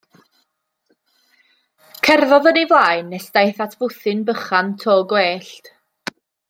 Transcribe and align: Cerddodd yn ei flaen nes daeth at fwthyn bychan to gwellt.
Cerddodd 2.07 2.49
yn 2.53 2.59
ei 2.63 2.69
flaen 2.73 3.13
nes 3.17 3.29
daeth 3.39 3.63
at 3.69 3.79
fwthyn 3.83 4.27
bychan 4.31 4.77
to 4.85 5.01
gwellt. 5.13 5.75